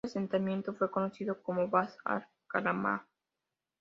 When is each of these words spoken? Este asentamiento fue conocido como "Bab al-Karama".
Este 0.03 0.17
asentamiento 0.17 0.73
fue 0.73 0.89
conocido 0.89 1.43
como 1.43 1.67
"Bab 1.69 1.91
al-Karama". 2.05 3.05